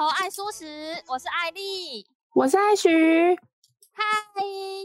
[0.00, 3.36] 头爱蔬食，我是艾莉，我是艾徐。
[3.92, 4.02] 嗨，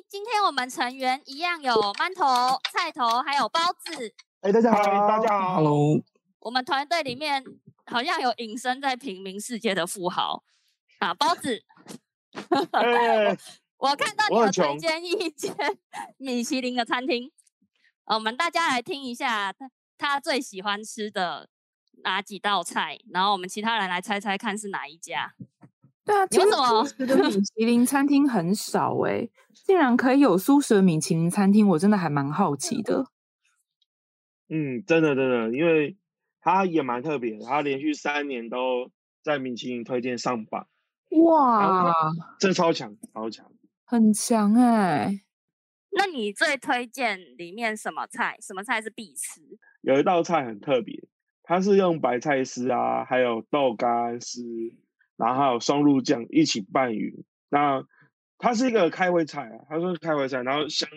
[0.09, 4.13] 今天我们成员一样有馒头、菜头，还有包子。
[4.41, 6.01] 哎，大家好，大家好，Hello。
[6.39, 7.41] 我们团队里面
[7.85, 10.43] 好像有隐身在平民世界的富豪
[10.99, 11.63] 啊，包子。
[12.73, 13.37] 哎，
[13.77, 15.55] 我看到你有推荐一间
[16.19, 17.31] 米其林的餐厅，
[18.07, 21.47] 我们大家来听一下他他最喜欢吃的。
[22.05, 22.97] 哪几道菜？
[23.11, 25.33] 然后我们其他人来猜猜看是哪一家？
[26.05, 33.07] 对啊，其实素食的米其林餐厅很少哎、欸，竟然可以有素食的米其林餐厅，我真的还蛮好奇的。
[34.47, 35.97] 嗯，真的真的，因为
[36.39, 38.91] 他也蛮特别的，他连续三年都
[39.23, 40.67] 在米其林推荐上榜。
[41.09, 41.91] 哇，
[42.39, 43.51] 这超强，超强，
[43.83, 45.21] 很强哎、欸。
[45.97, 48.37] 那你最推荐里面什么菜？
[48.41, 49.41] 什么菜是必吃？
[49.81, 51.07] 有一道菜很特别。
[51.47, 54.43] 它是用白菜丝啊，还有豆干丝，
[55.15, 57.23] 然后还有松露酱一起拌匀。
[57.49, 57.83] 那
[58.39, 60.89] 它是一个开胃菜啊，它说开胃菜，然后香，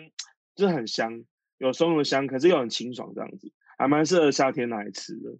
[0.55, 1.23] 就是很香，
[1.59, 5.37] 有松露香，可是又很清爽，这样子还蛮适合夏天来吃的。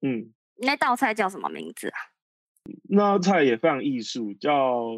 [0.00, 1.98] 嗯，那道菜叫什么名字啊？
[2.88, 4.96] 那道菜也非常艺术，叫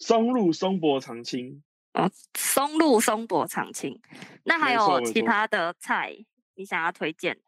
[0.00, 1.62] 松露松柏长青。
[1.94, 4.00] 哦，松露松柏长青。
[4.44, 6.16] 那还有其他的菜
[6.56, 7.38] 你想要推荐？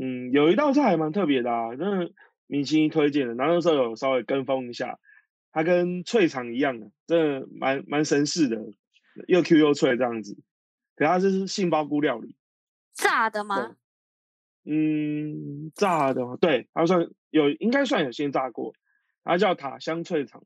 [0.00, 2.12] 嗯，有一道菜还蛮特别的啊，真的
[2.46, 4.98] 米其林推荐的，然后那时候有稍微跟风一下，
[5.50, 8.56] 它跟脆肠一样的，真的蛮蛮神似的，
[9.26, 10.38] 又 Q 又脆这样子。
[10.94, 12.36] 可它这是杏鲍菇料理，
[12.92, 13.76] 炸的吗？
[14.64, 18.74] 嗯，炸的，对，它算有，应该算有先炸过，
[19.24, 20.42] 它叫塔香脆肠。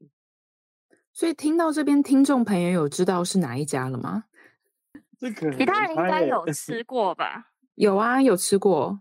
[1.12, 4.24] 所以听到这边，听众朋友有知道是哪一家了吗？
[5.18, 7.52] 这可其他人应该有吃过吧？
[7.74, 9.00] 有啊，有吃过。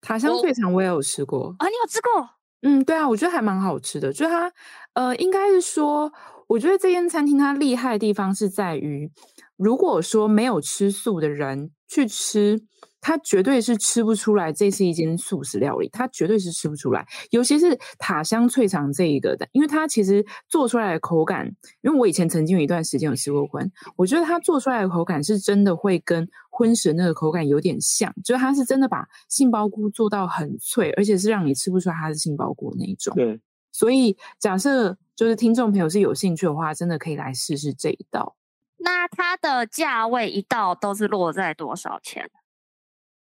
[0.00, 2.30] 塔香脆肠我也有吃过啊，你有吃过？
[2.62, 4.12] 嗯，对啊，我觉得还蛮好吃的。
[4.12, 4.52] 就它，
[4.94, 6.12] 呃，应该是说，
[6.48, 9.10] 我觉得这间餐厅它厉害的地方是在于，
[9.56, 12.62] 如果说没有吃素的人去吃。
[13.00, 17.06] 它绝对是吃不出来，这是一间素食料理，它绝对是吃不出来。
[17.30, 21.46] 尤其是塔香脆肠这一个的，因为它其实做出来的口感，
[21.80, 33.14] 因为我以前曾经有一段时间有吃过荤，我觉得它做出来的口感是真的会跟荤食那个口感有点像，就是它是真的把杏鲍菇做到很脆，而且是让你吃不出来它是杏鲍菇那一种。
[33.14, 38.34] 对，所以假设就是听众朋友是有兴趣的话，真的可以来试试这一道。
[38.78, 42.30] 那它的价位一道都是落在多少钱？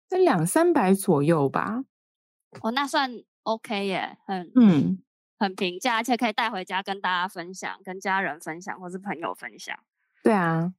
[0.07, 1.84] 在两三百左右吧，
[2.62, 3.12] 哦，那算
[3.44, 5.01] OK 耶，很嗯，
[5.40, 9.78] 很平价，而且可以带回家跟大家分享，跟家人分享，或是朋友分享。
[10.22, 10.74] 对啊，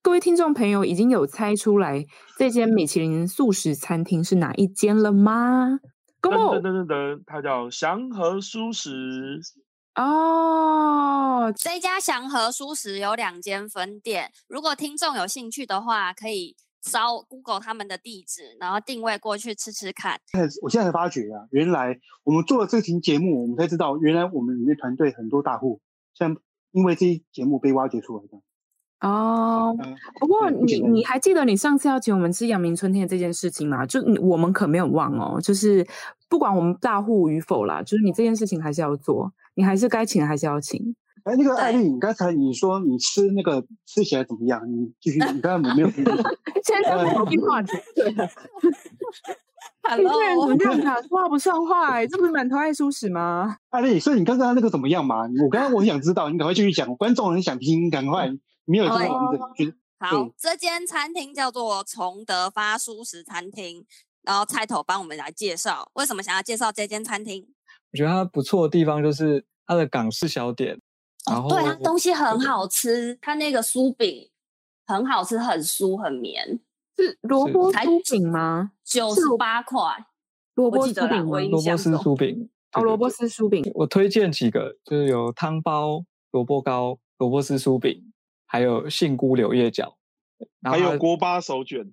[0.00, 2.06] 各位听众朋友已经有猜出来
[2.38, 5.80] 这间米其林素食餐厅是哪一间了吗？
[6.22, 9.40] 噔噔噔噔噔，它叫祥和素食。
[9.94, 16.56] 哦，这家祥和素食有两间分店，如果听众有兴趣的话，可以。
[16.82, 20.18] 搜 Google 他们的地址，然后定位过去吃吃看。
[20.62, 25.82] 我现在才发觉啊，原来我们做了这期节目，我们才知道，原来我们里面团队很多大户，
[26.14, 26.34] 像
[26.70, 28.40] 因为这一节目被挖掘出来的。
[29.06, 33.84] 哦，嗯、不过你你还记得你上次要请我们吃阳明春天这件事情吗？
[33.84, 35.86] 就我们可没有忘哦，就是
[36.30, 40.94] 不管我们大户与否啦，就是你这件事情还是要做，你还是该请还是要请。
[41.24, 44.60] 哎，那个艾丽，你刚才你说你吃那个吃起来怎么样？
[44.66, 46.04] 你继续，你刚才没有听。
[46.64, 47.60] 现在没有听话，
[47.94, 48.14] 对。
[49.82, 51.90] Hello，你这人怎么这样说话不算话？
[51.92, 53.56] 哎，这不是满头爱蔬食吗？
[53.70, 55.22] 艾丽，所以你刚刚那个怎么样嘛？
[55.42, 58.30] 我刚刚我很想知道，你赶快继续讲，观众很想听，赶快。
[58.66, 63.84] 没有听完的，好，这间餐厅叫做崇德发蔬食餐厅，
[64.22, 67.48] 然后菜头帮我们来介绍，为什么想要介绍这间餐厅？
[67.92, 70.80] 我觉得它不错的地方就是它的港式小点。
[71.26, 74.30] 哦，对，它东西很好吃，它那个酥饼
[74.86, 76.58] 很好吃，很酥很绵，
[76.96, 78.72] 是萝卜酥饼吗？
[78.84, 79.78] 九十八块，
[80.54, 83.70] 萝卜酥饼，萝卜丝酥饼，哦，萝卜丝酥饼。
[83.74, 88.12] 我推荐几个，就是有汤包、萝卜糕、萝卜丝酥饼，
[88.46, 89.94] 还有杏菇柳叶饺，
[90.62, 91.92] 还有锅巴手卷。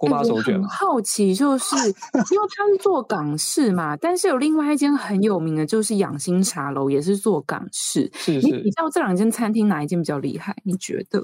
[0.00, 1.76] 锅巴手卷，很好奇，就是
[2.32, 8.10] 因为他是做港式嘛，但是有另外一间很有名的，就是养心茶楼，也是做港式。
[8.14, 10.56] 是是，你知道这两间餐厅哪一间比较厉害？
[10.64, 11.20] 你觉得？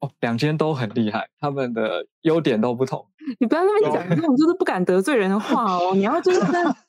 [0.00, 3.06] 哦，两间都很厉害，他们的优点都不同。
[3.40, 5.94] 你不要在那边讲这种就是不敢得罪人的话哦。
[5.94, 6.40] 你要就是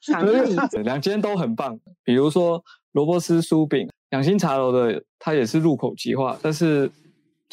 [0.02, 0.26] 讲，
[0.84, 1.80] 两间都很棒。
[2.04, 6.92] 比如说萝卜丝酥饼，养心茶楼的它也是入口即化，但是。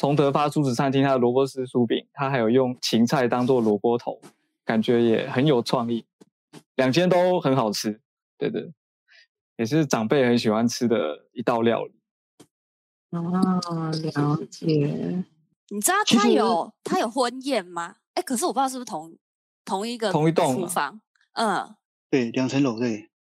[0.01, 4.19] 崇德发蔬食餐厅，它的萝卜丝酥饼，它还有用芹菜当做萝卜头，
[4.65, 6.03] 感觉也很有创意。
[6.73, 8.01] 两间都很好吃，
[8.35, 8.73] 对对。
[9.57, 11.93] 也是长辈很喜欢吃的一道料理。
[13.11, 15.23] 哦，了解。
[15.69, 17.97] 你知道他有他有婚宴吗？
[18.15, 19.15] 哎，可是我不知道是不是同
[19.63, 20.99] 同一个同一栋厨房。
[21.33, 21.75] 嗯，
[22.09, 23.11] 对，两层楼对。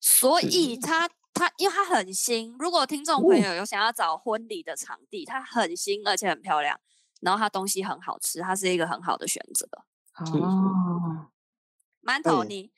[0.00, 6.78] 所以他他因为它很新，如果听众朋友有想要找婚礼的场地，它很新而且很漂亮，
[7.20, 9.68] 然后它东西很好吃，它是一个很好的选择。
[10.16, 11.30] 哦，
[12.02, 12.70] 馒头，你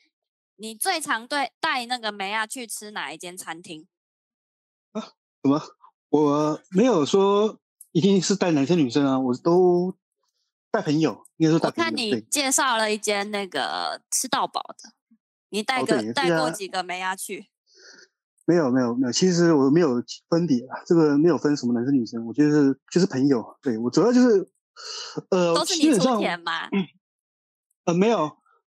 [0.57, 3.87] 你最常对带那个梅亚去吃哪一间餐厅？
[4.93, 5.01] 啊？
[5.43, 5.61] 什么？
[6.11, 7.59] 我没有说
[7.93, 9.97] 一定是带男生女生啊，我都
[10.71, 11.25] 带朋友。
[11.37, 11.85] 应该说带朋友。
[11.85, 14.93] 我看你介绍了一间那个吃到饱的，
[15.49, 17.49] 你带个、哦、带过几个梅亚去？
[18.50, 23.44] 没有没有没有，其实我没有分别啊，这个没有分什么男生女生，我觉得是就是朋友。
[23.62, 24.44] 对，我主要就是
[25.31, 26.69] 呃，都是你出钱吗？
[27.87, 28.29] 呃，没有，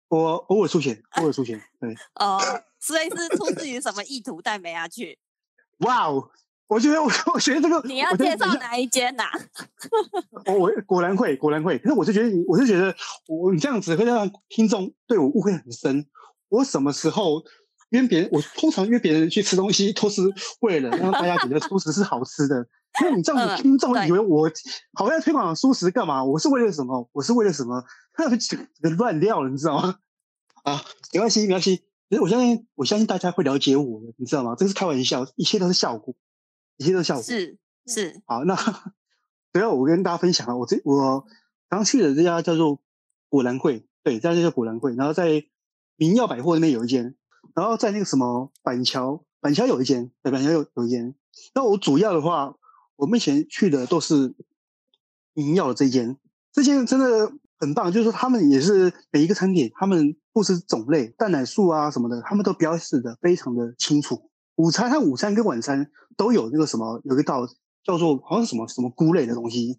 [0.09, 1.61] 我偶尔出钱，偶尔出钱。
[1.79, 2.37] 对哦，
[2.77, 5.17] 所以是出自于什么意图带梅亚去？
[5.79, 6.29] 哇哦，
[6.67, 9.39] 我觉得 我我觉得这个你要介绍哪一间呐、 啊？
[10.47, 12.93] 我我果然会果然会，可是我是觉得你，我是觉得
[13.29, 16.05] 我你这样子会让听众对我误会很深。
[16.49, 17.43] 我什么时候
[17.89, 18.29] 约别人？
[18.31, 20.21] 我通常约别人去吃东西，都是
[20.61, 22.67] 为了让大家觉得 素食是好吃的。
[23.01, 24.49] 因为你这样子，听众以为我
[24.93, 26.23] 好像推广素食干嘛？
[26.23, 27.09] 我是为了什么？
[27.13, 27.83] 我是为了什么？
[28.97, 29.95] 乱掉了，你知道吗？
[30.63, 30.83] 啊，
[31.13, 31.83] 没关系，没关系。
[32.21, 34.55] 我相信，我相信大家会了解我的，你知道吗？
[34.57, 36.15] 这是开玩笑，一切都是效果，
[36.77, 37.23] 一切都是效果。
[37.23, 38.21] 是是。
[38.25, 38.55] 好，那
[39.53, 41.25] 主要我跟大家分享了，我这我
[41.69, 42.81] 刚去的这家叫做
[43.29, 44.95] 果然会，对，这家叫果然会。
[44.95, 45.45] 然后在
[45.95, 47.15] 明耀百货那边有一间，
[47.55, 51.13] 然后在那个什么板桥，板桥有一间，对，板桥有有一间。
[51.53, 52.55] 那我主要的话，
[52.95, 54.35] 我目前去的都是
[55.33, 56.17] 明耀的这间，
[56.51, 57.33] 这间真的。
[57.61, 64.31] 很棒，就是说他们也是每一个餐点，他们不是种类，蛋奶素啊什么的，他们都标示的非常的清楚。
[64.55, 67.45] 午餐，它午餐跟晚餐都有那个什么，有一道
[67.83, 69.77] 叫做好像是什么什么菇类的东西，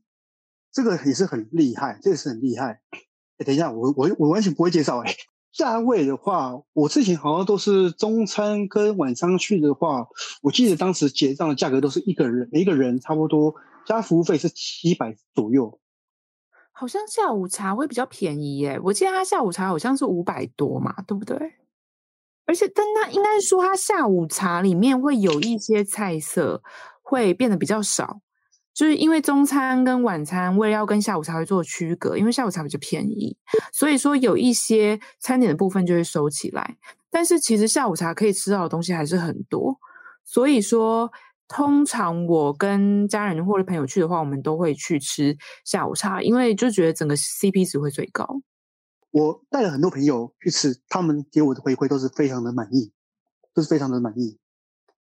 [0.70, 2.82] 这个也是很厉害，这个是很厉害。
[3.38, 5.14] 哎，等一下，我我我完全不会介绍哎。
[5.52, 10.06] 价位的话，我之前好像都是中餐跟晚餐去的话，
[10.42, 13.54] 我记得当时结账的价格都是一个人一个人差不多
[13.84, 15.80] 加服务费是七百左右。
[16.72, 21.36] 好像下午茶会比较便宜耶，我记得他下午茶好像是五百多嘛，对不对？
[22.46, 26.62] 而且，但他应该说他下午茶里面会有一些菜色
[27.02, 28.20] 会变得比较少，
[28.74, 33.36] 就是因为中餐跟晚餐为了要跟下午茶会做区隔，因为下午茶比较便宜，
[33.72, 36.76] 所以说有一些餐点的部分就会收起来。
[37.10, 39.78] 但是其实下午茶可以吃到的东西还是很多，
[40.24, 41.10] 所以说。
[41.52, 48.24] 通常我跟家人或者朋友去的话，我们都会去吃下午茶，因为就觉得整个 CP 值会最高。
[49.10, 52.92] 我带了很多朋友去吃，他们给我的回馈都是非常的满意，
[53.52, 54.38] 都是非常的满意。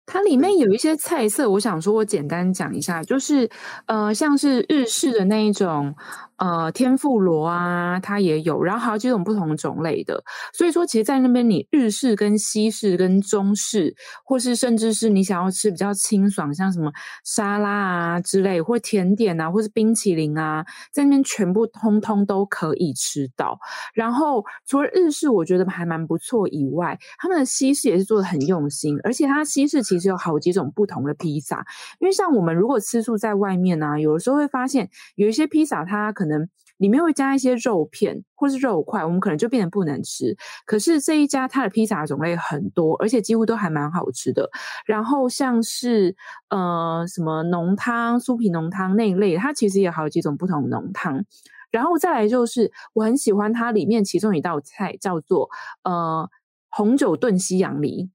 [0.05, 3.49] 它里面有一些菜色，我想说，我简单讲一下，就是
[3.87, 5.95] 呃，像是日式的那一种。
[6.37, 10.21] 呃，天妇罗啊，它也有，然后好几种不同种类的。
[10.51, 16.91] 所以说，其实，在那边你日式跟西式跟中式，或是甚至是你想要吃比较清爽，像什么
[17.23, 23.57] 沙拉啊之类，或甜点啊，或是冰淇淋啊，在那边全部通通都可以吃到。
[23.93, 31.65] 然后，除了日式我觉得还蛮不错以外，他们的西式也是做的很用心，而且它西式其实有好几种不同的披萨。
[31.99, 36.24] 因为像我们如果吃住在外面啊，有的时候会发现有一些披萨它可。
[36.25, 40.35] 可能里面会加一些肉片或是肉块，我们可能就变得不能吃。
[40.65, 44.49] 可是这一家它的披萨种类很多，而且几乎都还蛮好吃的。
[44.87, 46.15] 然后像是
[46.49, 51.23] 呃什么浓汤、酥皮浓汤那一类，它其实也好几种不同的浓汤。
[51.69, 55.49] 然后再来就是我很喜欢它里面其中一道菜叫做
[55.83, 56.27] 呃
[56.69, 58.09] 红酒炖西洋梨。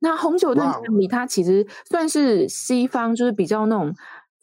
[0.00, 3.94] 那红酒炖西洋梨它其实算是西方，就是比较那种。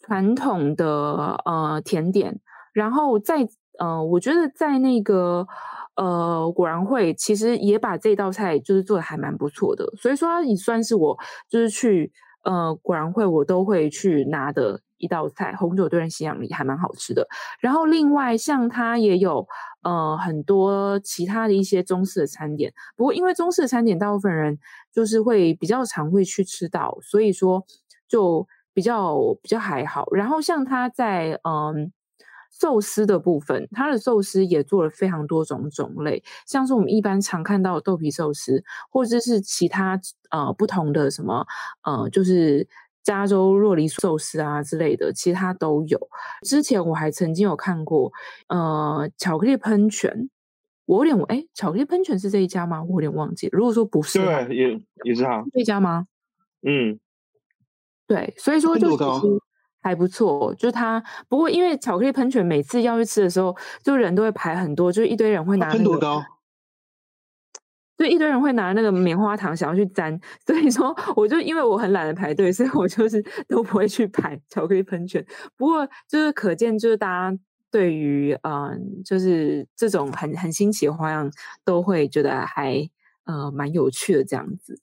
[0.06, 2.40] 传统的呃甜点，
[2.74, 3.48] 然后在
[3.80, 5.48] 呃，我觉得在那个
[5.96, 11.18] 呃果然会，其实也把这道菜就是做的还蛮不错的，所以说也算是我
[11.50, 12.12] 就是去
[12.44, 17.28] 呃果然会我都会去拿的一道菜，红酒炖西洋梨还蛮好吃的。
[17.60, 19.48] 然后另外像它也有
[19.82, 24.58] 呃很多其他的一些中式的餐点，不过因为中式的餐点大部分人
[24.94, 27.66] 就是会比较常会去吃到，所以说
[28.08, 28.48] 就。
[28.76, 31.92] 比较比较还好，然后像他在嗯
[32.52, 41.48] 寿司的部分，他的寿司也做了非常多种种类，像是我们一般常看到的豆皮寿司，或者是其他呃不同的什么
[41.84, 42.68] 呃，就是
[43.02, 46.00] 加州洛梨寿司啊之类的，其他都有。
[46.46, 48.12] 之前我还曾经有看过
[48.50, 50.30] 呃巧克力喷泉，
[50.86, 52.84] 我有点哎，巧克力喷泉是这一家吗？
[52.84, 53.50] 我有点忘记。
[53.52, 56.08] 如果说不是，对，也也是他这家吗？
[56.62, 57.00] 嗯，
[58.08, 59.04] 对，所以说就是
[59.82, 60.54] 还不错。
[60.56, 66.24] 就他不过因为巧克力喷泉每次要去吃的时候，就人都会排很多，就是一堆人会拿、那个、喷多高？
[67.98, 75.26] 就一堆人会拿那个棉花糖想要去沾， 所以说我就因为我很懒得排队，所以我就是 都不会去排巧克力喷泉。
[75.56, 77.40] 不过就是可见，就是大家
[77.72, 81.32] 对于嗯，就是这种很很新奇的花样，
[81.64, 82.90] 都会觉得还
[83.24, 84.82] 呃蛮有趣的这样子。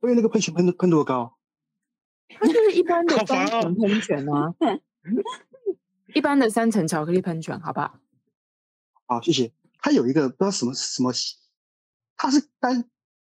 [0.00, 1.35] 所以那个喷泉喷喷多高？
[2.28, 4.54] 它就是一般的三层喷泉啊，
[6.14, 7.98] 一般的三层巧克力喷泉，好不好？
[9.06, 9.52] 好，谢谢。
[9.78, 11.12] 它有一个不知道什么什么，
[12.16, 12.84] 它是单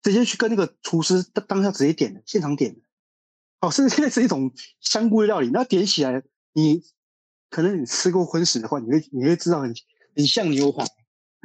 [0.02, 2.80] 直接去跟那个厨师当当下直接点的，现场点的。
[3.60, 6.22] 哦，甚至现在是一种香菇料理，那点起来，
[6.52, 6.82] 你
[7.50, 9.74] 可能你吃过荤食的话，你会你会知道很
[10.14, 10.84] 很像牛排。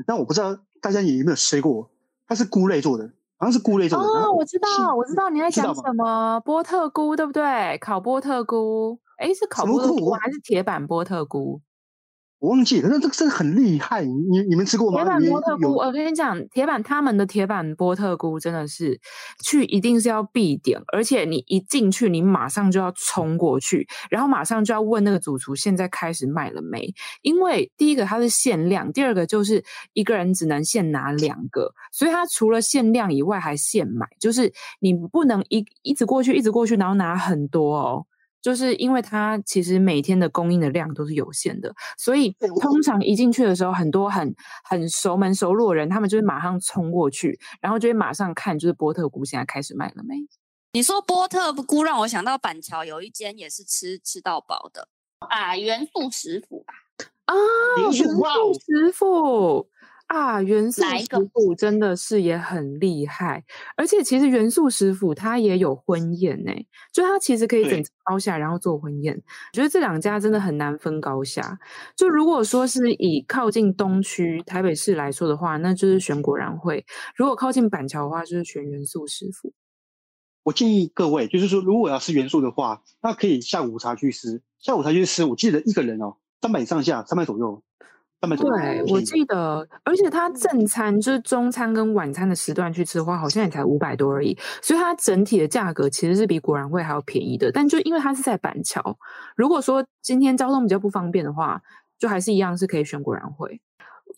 [0.06, 1.92] 但我不知道大家有没有吃过，
[2.28, 4.06] 它是菇类做的，好像是菇类种的。
[4.06, 7.78] 哦，我知道，我知道你在讲什么，波特菇对不对？
[7.80, 11.62] 烤波特菇，诶，是烤波特菇还是铁板波特菇？
[12.40, 14.04] 我忘记了，那这个真的很厉害。
[14.06, 15.04] 你你们吃过吗？
[15.04, 18.98] 铁板波特菇，我跟你讲，铁板他们的铁板波特菇真的是
[19.44, 26.90] 去一定是要必点，而且你一进去，你马上就要冲过去，然后马上就要问那个主厨现在开始卖了没？
[27.24, 38.06] 因为第一个它是限量，第二个就是一个人只能限拿两个，所以它除了限量以外还限买，就是你不能一一直过去，一直过去，然后拿很多哦。
[38.42, 50.16] 就是因为它其实每天的供应的量都是有限的，所以通常一进去的时候，很多很很熟门熟路的人，他们就会马上冲过去，然后就会马上看，就是波特菇现在开始卖了没？
[50.74, 54.88] 你说波特菇让我想到板桥有一间也是吃吃到饱的
[55.20, 56.74] 啊，元素食府吧？
[57.26, 57.34] 啊，
[57.92, 59.68] 元素食府。
[60.10, 63.44] 啊，元素食府真的是也很厉害，
[63.78, 66.52] 而且其实元素食府它也有婚宴呢，
[66.92, 69.16] 就它其实可以整层包下，然后做婚宴。
[69.16, 71.60] 我觉得这两家真的很难分高下。
[71.96, 76.84] 就如果说是以靠近东区台北市来说的话，那就是选果然会；
[77.16, 79.54] 如果靠近板桥的话，就是选元素食府。
[80.42, 84.42] 我建议各位，就是说，如果要吃元素的话，那可以下午茶去吃。
[84.58, 87.62] 下午茶去吃，我记得一个人哦，三百上下，三百左右。
[88.22, 97.50] 对，我记得，而且它正餐就是中餐跟晚餐的时段去吃的话，好像也才五百多而已，所以它整体的价格其实是比果然会还要便宜的。
[97.50, 98.98] 但就因为它是在板桥，
[99.38, 101.62] 如果说今天交通比较不方便的话，
[101.98, 103.62] 就还是一样是可以选果然会。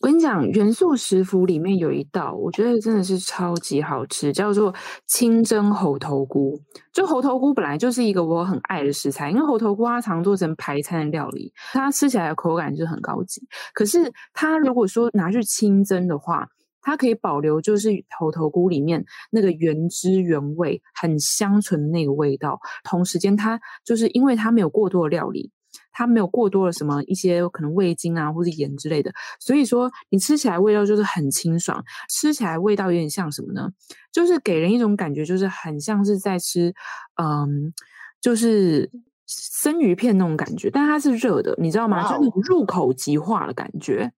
[0.02, 4.74] 我跟你讲，元素食府里面有一道，我觉得真的是超级好吃，叫做
[5.06, 6.60] 清蒸猴头菇。
[6.92, 13.40] 就猴头菇本来就是一个我很爱的食材，因为猴头菇它常做成排餐的料理，它吃起来的口感就很高级。
[13.74, 16.48] 可是它如果说拿去清蒸的话，
[16.80, 25.52] 它可以保留就是猴头菇里面那个原汁原味、很香醇的那个味道，同时间它就是因为它没有过多的料理。
[25.92, 33.70] 它没有过多的什么一些可能味精啊或者盐之类的，所以说你吃起来味道就是很清爽，吃起来味道有点像什么呢？
[34.10, 36.74] 就是给人一种感觉，就是很像是在吃，
[37.22, 37.72] 嗯，
[38.20, 38.90] 就是
[39.26, 42.02] 生鱼片那种感觉，但它是热的，你知道吗？
[42.10, 44.12] 就是入口即化的感觉。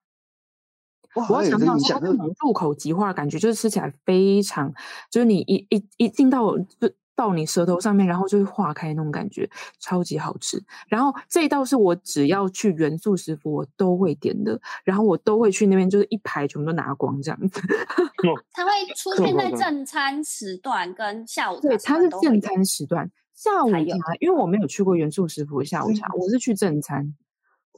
[1.14, 4.72] 我要强调它那种入口即化的感觉，就是吃起来非常，
[5.10, 6.90] 就是你一一一进到就。
[7.14, 10.62] 到你舌头上面，然后就会化开那种感觉，超级好吃。
[10.88, 14.60] 然后这一道是我只要去元素食府，我都会点的。
[14.82, 17.60] 然后我都会去那边，就是一排全部都拿光这样子。
[18.52, 21.68] 它会出现在 正餐时段跟下午茶。
[21.68, 27.14] 对，它是正餐时段，下午茶，因为我没有去过元素食府的下午茶，我是去正餐。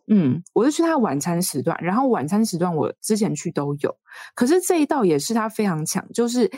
[0.06, 3.96] 嗯，我是去他晚餐时段，然后晚餐时段我之前去都有。
[4.34, 6.50] 可是这一道也是它非常强，就是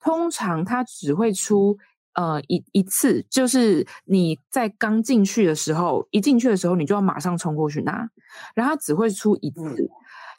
[0.00, 1.78] 通常它只会出。
[2.14, 8.08] 呃，一一次就是你在刚进去的时候，一进去的时候，你就要马上冲过去拿，
[8.54, 9.90] 然后它只会出一次。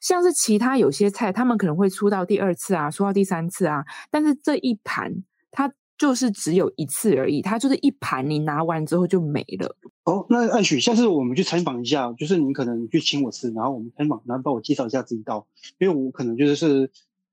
[0.01, 5.11] 像是其他有些菜，他们可能会出到第二次啊，出到第三次啊，但是这一盘
[5.51, 9.75] 它就是只有一次而已，它就是一盘，你拿完之后就没了。
[10.03, 15.47] 哦，那艾许，下次我们去采访一下，就是你可能去请我吃，然后我们采访，然后帮我介绍一下这一道，
[15.79, 16.91] 因为我可能就是是，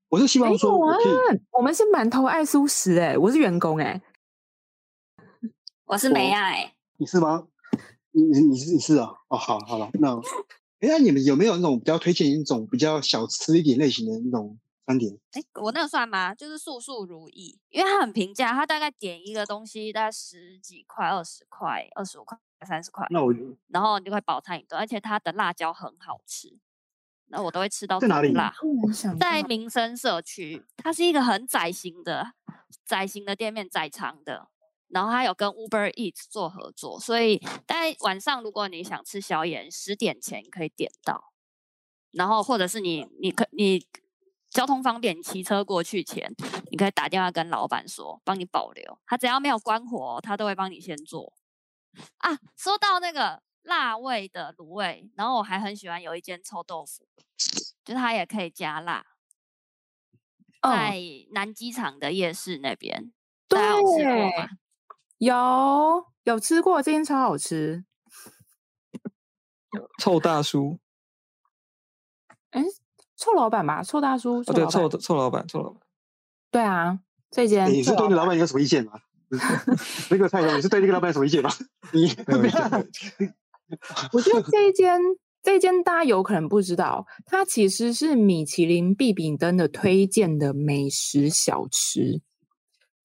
[0.09, 0.75] 我是希望说
[1.51, 4.01] 我们是馒头爱素食诶，我是员工诶。
[5.93, 7.45] 我是梅亚、欸，你是吗？
[8.13, 9.11] 你你你是你是啊？
[9.27, 10.15] 哦，好，好了，那
[10.79, 14.57] 哎，那你们有没有那种比较推荐一种比较小吃一点类型的那种
[14.87, 15.15] 餐点？
[15.33, 16.33] 哎，我那个算吗？
[16.33, 22.35] 就是素素如意，因为它很平价，它大概点一个东西大概十几块、二十块、二十五块、
[22.67, 23.05] 三十块。
[23.11, 23.31] 那我
[23.67, 26.57] 然后你就会饱餐一顿，而且它的辣椒很好吃。
[27.27, 28.31] 那我都会吃到在哪里？
[28.33, 28.51] 辣。
[29.19, 32.33] 在民生社区，它是一个很窄型的
[32.83, 34.47] 窄型的店面，窄长的。
[34.93, 41.33] 然后它有跟 Uber Eats 做合作，所以在晚上如果你想吃宵夜，十点前可以点到。
[42.11, 43.85] 然后或者是你你可你
[44.49, 46.33] 交通方便，你骑车过去前，
[46.71, 48.99] 你可以打电话跟老板说，帮你保留。
[49.05, 51.33] 他只要没有关火，他都会帮你先做。
[52.17, 53.41] 啊，说到那个。
[53.65, 57.07] 辣味的卤味，然后我还很喜欢有一间臭豆腐，
[57.85, 59.05] 就是它也可以加辣，
[60.61, 60.99] 在
[61.31, 63.13] 南机场的夜市那边，
[63.47, 63.57] 对，
[65.23, 67.85] 有有吃过，这间超好吃。
[69.97, 70.79] 臭大叔，
[72.51, 72.61] 哎，
[73.15, 75.81] 臭老板吧，臭大叔，哦、对，臭臭老板，臭老板，
[76.51, 76.99] 对啊，
[77.31, 78.99] 这间你是对那个老板有什么意见吗？
[80.11, 81.49] 那个菜头，你是对那个老板有什么意见吗？
[81.93, 82.09] 你。
[84.11, 84.99] 我觉得这一 间，
[85.41, 92.21] 这一间大家有可能不知道，它其实是米其林必比登的推荐的美食小吃。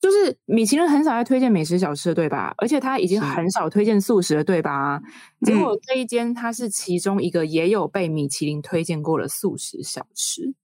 [0.01, 2.55] 就是米其林很少在推荐美食小吃的，对吧？
[2.59, 5.01] 而且他已经很少推荐素食了，对吧？
[5.45, 10.55] 结果这一间，它是其中一个也有被米其林推荐过的素食小吃。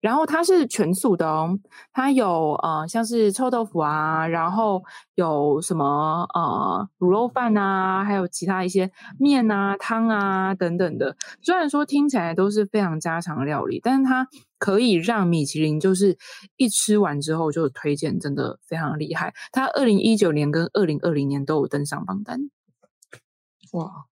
[0.00, 1.58] 然后它是全素的哦，
[1.92, 4.82] 它有呃像是臭豆腐啊，然后
[5.14, 11.16] 有什么呃卤肉饭啊，还有其他一些面啊、汤啊等等的。
[11.42, 14.28] 虽然说听起来都是非常家常料理，但是它
[14.58, 16.16] 可以让米其林就是
[16.56, 19.34] 一吃完之后就推荐，真的非常厉害。
[19.50, 22.50] 它二零一九年跟二零二零年都有登上榜单。
[23.72, 24.06] 哇，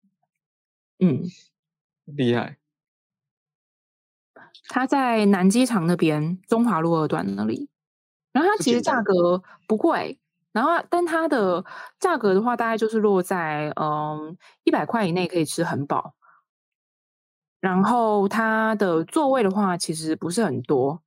[0.99, 1.21] 嗯，
[2.05, 2.57] 厉害。
[4.67, 7.69] 它在南机场那边，中华路二段那里。
[8.31, 10.19] 然后它其实价格不贵，
[10.51, 11.63] 然后但它的
[11.99, 16.15] 价格的话，大概就是落在嗯一百块以内可以吃很饱。
[17.61, 21.01] 然后它的座位的话，其实不是很多，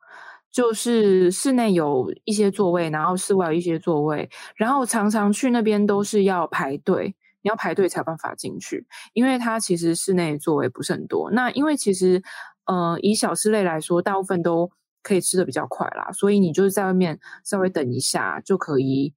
[0.50, 4.30] 就是室内有一些座位，然后室外有一些座位。
[4.56, 11.30] 然后常常去那边都是要排队，你要排队才有办法进去，因为它其实室内座位不是很多。
[11.32, 12.22] 那因为其实。
[12.68, 14.70] 呃，以小吃类来说，大部分都
[15.02, 19.14] 可以吃的比较快啦，所以你就是在外面稍微等一下就可以，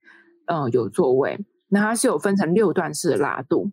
[0.47, 1.37] 呃，有座位。
[1.67, 3.71] 那它是有分成六段式的辣度，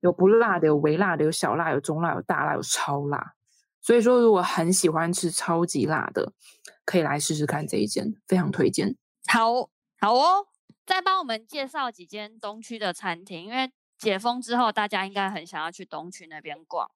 [0.00, 3.34] 有不辣的，有微辣的，有小辣，有中辣，有大辣，有超辣。
[3.82, 6.32] 所以说，如果很喜欢吃超级辣的，
[6.86, 8.96] 可以来试试看这一间，非常推荐。
[9.26, 9.68] 好，
[10.00, 10.46] 好哦，
[10.86, 16.90] 再帮我们介绍几间东区的餐厅，因为解封之后，大家应该很想要去东区那边逛。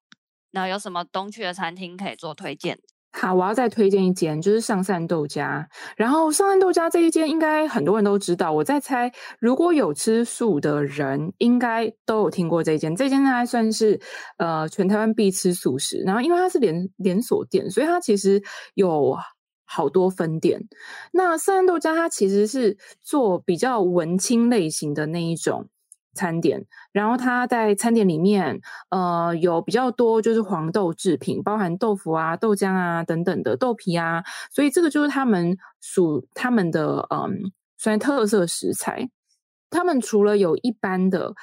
[0.51, 2.79] 那有什么东区的餐厅可以做推荐？
[3.13, 5.67] 好，我要再推荐一间，就是上善豆家。
[5.95, 8.51] 然后上善豆家这一间应该很多人都知道。
[8.51, 12.95] 我在猜，如果有吃素的人，应该都有听过这一间。
[12.95, 13.99] 这间呢还算是
[14.37, 16.03] 呃全台湾必吃素食。
[16.05, 18.43] 然后因为它是连连锁店，所以它其实
[18.75, 19.17] 有
[19.65, 20.61] 好多分店。
[21.11, 25.67] 那上善豆家它其实是做比较文青类型的那一种。
[26.17, 39.09] 餐点，然后它在餐点里面，呃，有比较多就是黄豆制品，包含豆腐啊、豆浆啊等等的豆皮啊，所以这个就是他们属他们的嗯，算特色食材。
[39.69, 41.35] 他们除了有一般的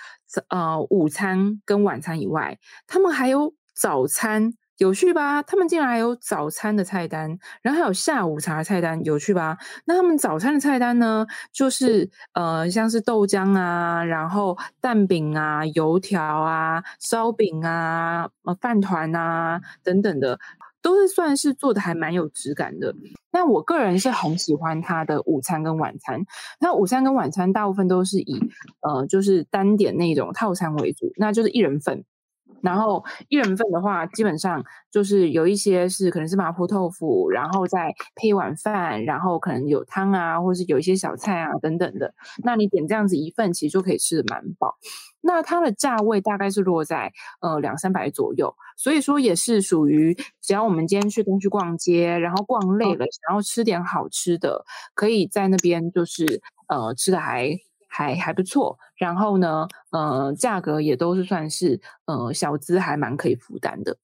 [0.49, 4.55] 呃午餐跟晚餐以外，他们还有早餐。
[4.79, 5.41] 有趣吧？
[5.43, 9.57] 他们竟然还有早餐的菜单，然后还有下午茶菜单，有趣吧？
[9.85, 11.25] 那他们早餐的菜单呢？
[11.53, 20.39] 就是呃，像是豆浆啊，然后蛋饼啊、油条啊、烧饼啊、呃饭团啊等等的，
[20.83, 22.93] 都是算是做的还蛮有质感的。
[23.31, 26.21] 那我个人是很喜欢他的午餐跟晚餐。
[26.61, 28.41] 那午餐跟晚餐大部分都是以
[28.81, 32.05] 呃，就是单点那种套餐为主，那就是一人份。
[32.65, 42.15] 然后一人份的话，基本上就是有一些是可能是麻婆豆腐，然后再配一碗饭，然后可能有汤啊，或是有一些小菜啊等等的。
[42.43, 44.77] 那你点这样子一份，其实就可以吃的蛮饱。
[45.21, 57.59] 那它的价位大概是落在呃两三百左右，所以说也是属于只要我们今天去东区逛街，然后逛累了，想要吃点好吃的，可以在那边就是呃吃的还。
[57.95, 63.97] 还还不错，然后呢，呃，价格也都是算是呃小资，还蛮可以负担的。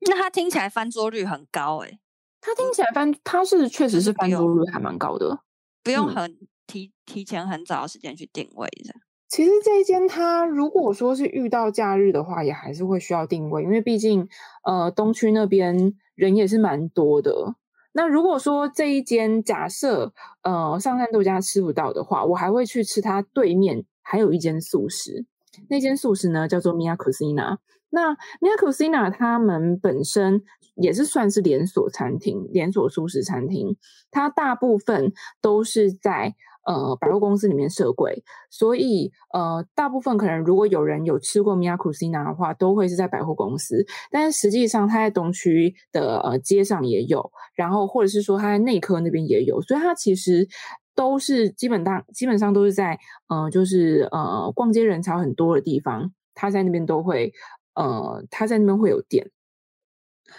[0.00, 2.00] 那它听起来翻桌率很高诶、欸，
[2.40, 5.40] 它听起来翻，它是确实是翻桌率还蛮高的，
[5.84, 8.94] 不用很提、嗯、提前很早的时间去定位的。
[9.28, 14.26] 其实这一间它如果说是遇到假日的话，也还是会需要定位，因为毕竟
[14.64, 17.54] 呃东区那边人也是蛮多的。
[17.92, 25.24] 那如果说这一间假设呃上善豆家吃不到的话，我还会去吃它对面还有一间素食，
[25.68, 27.58] 那间素食呢叫做 Mia Cucina。
[27.90, 30.42] 那 Mia Cucina 他们本身
[30.74, 33.76] 也是算是连锁餐厅，连锁素食餐厅，
[34.10, 36.34] 它大部分都是在。
[36.64, 43.84] 呃，百货公司里面设柜，所以呃，大部分可能如果有人有吃过 Mia Cucina 的话，都会是在百货公司。
[44.10, 50.46] 但是实际上，它在东区的呃街上也有，然后或者是说它在内科那边也有，所以它其实
[50.94, 52.98] 都是基本上基本上都是在
[53.28, 57.32] 呃，就是呃逛街人潮很多的地方，它在那边都会
[57.74, 59.30] 呃，它在那边会有店。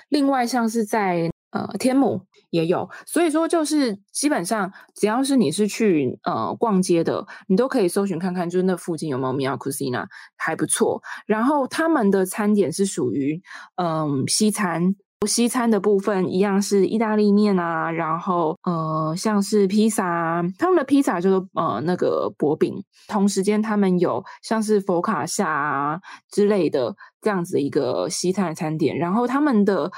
[0.10, 2.22] 另外，像是在呃天母。
[2.54, 10.06] 也有，所以说就是基本上只要是你是去呃逛街的，你都可以搜寻看看，就是那附近有没有 Mia Cucina，
[10.38, 11.02] 还不错。
[11.26, 13.42] 然后他们的餐点是属于
[13.78, 14.94] 嗯西餐，
[15.26, 29.92] 西餐的部分一样是意大利面啊，然后呃像是披萨啊，他们的披萨就是呃那个薄饼，同时间他们有像是佛卡夏啊之类的这样子的一个西餐的餐点，然后他们的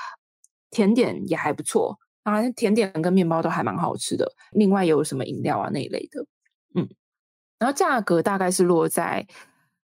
[0.75, 1.97] 甜点也还不错。
[2.23, 4.29] 啊，甜点跟面包都还蛮好吃的。
[4.51, 6.25] 另外有什么饮料啊那一类的，
[6.75, 6.89] 嗯，
[7.59, 9.25] 然后价格大概是落在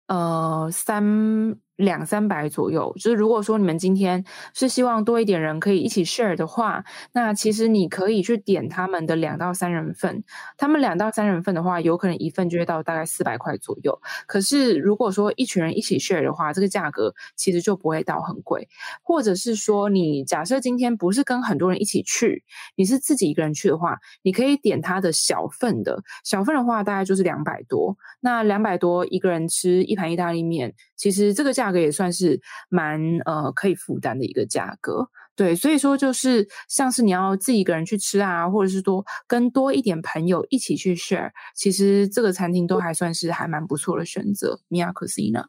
[0.09, 1.57] 呃三。
[1.77, 10.23] 两三百左右，就是如果说你们今天是希望多一点人可以一起 share 的话，那其实你可以去点他们的两到三人份。
[10.57, 13.99] 他们两到三人份的话，有可能一份就会到大概四百块左右。
[14.27, 18.69] 可是如果说一群人一起 share 的话，这个价格其实就不会到很贵。
[19.03, 22.45] 或者是说，你假设今天不是跟很多人一起去，
[22.77, 27.97] 你是自己一个人去的话，你可以点他的小份的，小份的话大概就是两百多。
[28.21, 44.59] 那两百多一个人吃一盘意大利面，其实这个价价格也算是蛮呃可以负担的一个价格，对，所以说就是像是你要自己一个人去吃啊，或者是说跟多一点朋友一起去 share，其实这个餐厅都还算是还蛮不错的选择。
[44.71, 45.45] Mia Cucina，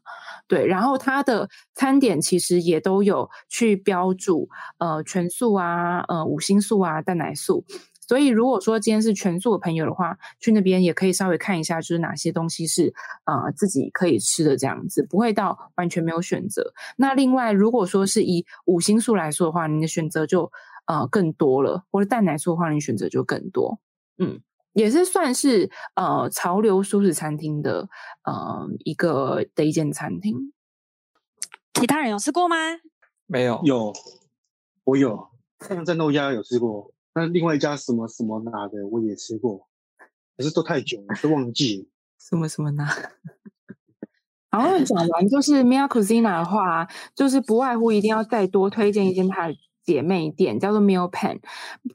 [0.47, 4.47] 对，然后它的餐点其实也都有去标注
[4.77, 7.65] 呃全素啊，呃五星素啊，蛋奶素。
[8.07, 16.73] 所以，如果说今天是全素的朋友的话，去那边也可以稍微看一下，就是哪些东西是啊、呃、自己可以吃的这样子，不会到完全没有选择。
[16.97, 20.51] 那另外，如果说是以五星素来说的话，你的选择就
[20.85, 23.79] 呃更多了，或者蛋奶素的话，你选择就更多。
[24.17, 24.41] 嗯，
[24.73, 27.89] 也是算是呃潮流素食餐厅的
[28.23, 30.53] 呃一个的一间餐厅。
[31.73, 32.55] 其他人有吃过吗？
[33.25, 33.93] 没有，有，
[34.83, 36.92] 我有，太阳战斗鸭有吃过。
[37.15, 39.67] 那另外一家什么什么那的我也吃过，
[40.35, 42.85] 可是都太久了，都忘记 什么什么那。
[44.49, 51.39] 然后讲完就是 Mia Cucina 的话，就是不外乎一定要再多推荐一间派姐妹店叫做 Meal Pen，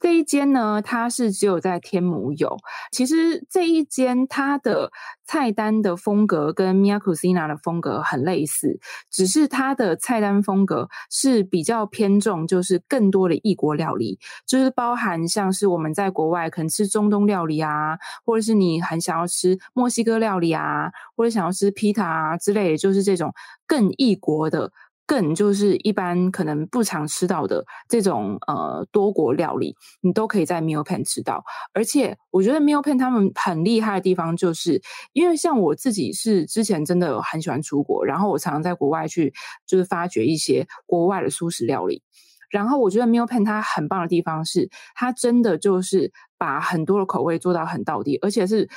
[0.01, 2.57] 这一间呢，它是只有在天母有。
[2.93, 4.91] 其实这一间它的
[5.25, 8.79] 菜单的风格跟 Mia Cucina 的风格很类似，
[9.11, 23.33] 只是它的菜单风格是比较偏重，就是更多的异国料理，就是包含像是我们在国外可能吃中东料理啊，或者是你很想要吃墨西哥料理啊，或者想要吃披萨啊之类的，就是这种
[23.67, 24.71] 更异国的。
[25.09, 31.43] 更就是一般可能不常吃到的这种呃多国料理，你都可以在 Meal Pen 吃到。
[31.73, 34.83] 而且我觉得 Meal Pen 他们很厉害的地方，就是
[35.15, 39.33] 因为像我自己是之前真的很喜欢出国，然后我常常在国外去
[39.67, 42.03] 就是发掘一些国外的素食料理。
[42.51, 48.69] 然后我觉得 Meal Pen 它很棒的地方是，它真的就是把很多的口味做到很到底，而且是。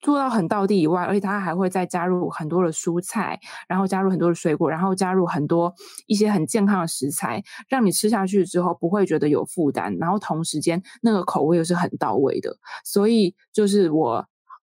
[0.00, 5.74] 做到很到地以外，而且它还会再加入很多的蔬菜，然后加入很多的水果，然后加入很多
[6.06, 14.24] 一些很健康的食材，让你吃下去之后不会觉得有负担，然后同时间那个口味又是很到位的，所以就是我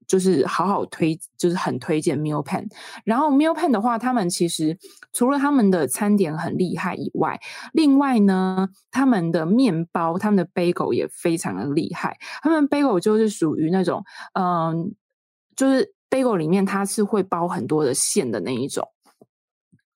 [0.07, 2.65] 就是好好推，就是很推荐 Meal Pen。
[3.03, 4.77] 然后 Meal Pen 的话，他们其实
[5.11, 7.37] 除了他们的餐点很厉害以外，
[7.73, 12.17] 另外呢，他们的面包、他们的 bagel 也非常的厉害。
[12.41, 14.95] 他们 bagel 就是属于那种嗯。
[15.57, 18.87] 就是 bagel 里面它是会包很多的馅的那一种，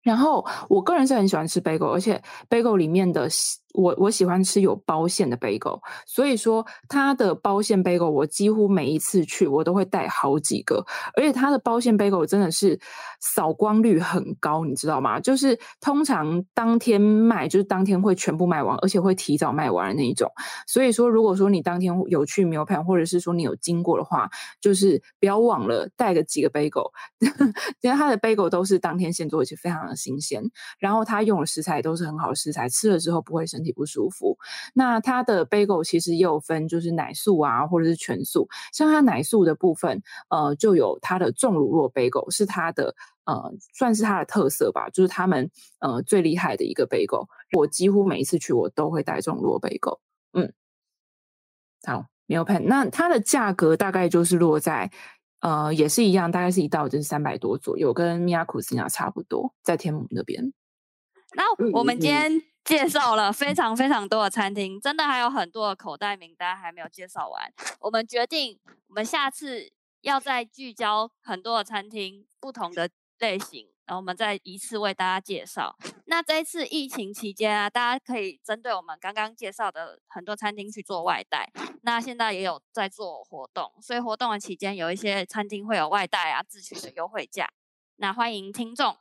[0.02, 3.28] 然后我个人是很喜欢吃 bagel，而且 bagel 里面的。
[3.74, 12.78] 我我喜欢吃有包馅的 bagel，所以说它的包馅 bagel 我几乎每一次去我都会带好几个，而且它的包馅 bagel 真的是
[13.20, 15.20] 扫光率很高，你知道吗？
[15.20, 20.30] 就是通常当天卖，就是当天会全部卖完，而且会提早卖完的那一种。
[20.66, 24.28] 所以说，如果说你当天有去 Meal Pan，或者是说你有经过的话，
[24.60, 26.90] 就是不要忘了带个几个 bagel，
[27.82, 30.42] 因为它的 bagel 都是当天现做，而且非常的新鲜，
[30.78, 34.38] 然后它用的食材都是很好的食材，吃了之后不会生身体不舒服。
[34.72, 38.48] 那它的 bagel 其实也有分，就是奶素啊，或者是全素。
[38.72, 42.94] 像它奶素的部分，呃，就有它的重乳酪 bagel，是它的
[43.26, 47.26] 呃，算是它的特色吧，就是他们呃最厉害的一个 bagel。
[47.52, 49.98] 我几乎每一次去，我都会带重乳酪 bagel。
[50.32, 50.52] 嗯，
[51.86, 52.62] 好，没有 pen。
[52.64, 54.90] 那它的价格大概就是落在。
[55.42, 60.52] 呃，也是一样，大概是一道就是三百多左右，跟米亚库斯尼亚差不多，在天母那边。
[61.34, 62.30] 那我们今天
[62.64, 67.52] 介绍了非常非常多的餐厅，真的还有很多的口袋名单还没有介绍完。
[67.80, 73.68] 我们决定，我们下次要再聚焦很多的餐厅，不同的类型。
[73.86, 75.76] 然后我们再一次为大家介绍。
[76.04, 81.50] 那这一次疫情期间啊，大家可以针对我们刚刚介绍的很多餐厅去做外带。
[81.82, 87.50] 那现在也有在做活动，所以活动的期间有一些餐厅会有外带啊自取的优惠价。
[87.96, 88.96] 那欢迎听众，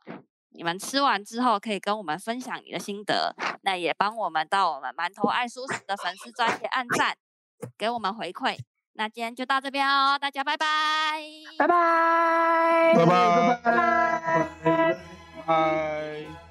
[0.51, 3.35] 你们吃完之后可以跟我们分享你的心得。
[3.61, 7.15] 那也帮我们到我们馒头爱舒适的粉丝专页按赞，
[7.77, 8.57] 给我们回馈。
[8.93, 11.21] 那今天就到这边哦，大家拜拜，
[11.57, 14.97] 拜拜，拜拜，拜拜，
[15.43, 16.48] 拜拜。